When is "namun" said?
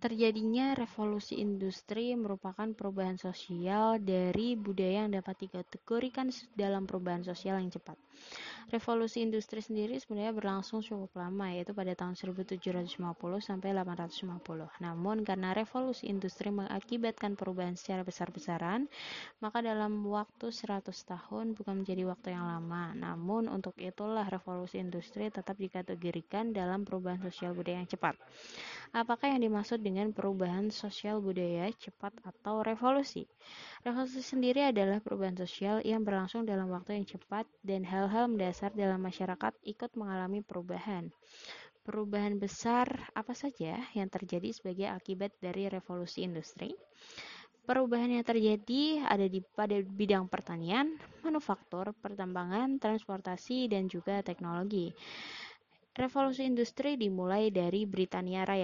14.80-15.26, 22.94-23.50